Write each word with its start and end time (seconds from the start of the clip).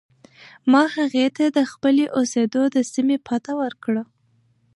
ما 0.71 0.83
هغې 0.95 1.25
ته 1.37 1.45
د 1.57 1.59
خپلې 1.71 2.05
اوسېدو 2.17 2.61
د 2.75 2.77
سیمې 2.91 3.17
پته 3.27 3.53
ورکړه. 3.61 4.03